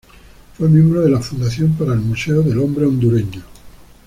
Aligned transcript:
Fue 0.57 0.67
miembro 0.67 1.01
de 1.03 1.11
la 1.11 1.19
Fundación 1.19 1.73
para 1.73 1.93
el 1.93 1.99
Museo 1.99 2.41
del 2.41 2.57
Hombre 2.57 2.87
Hondureño. 2.87 3.43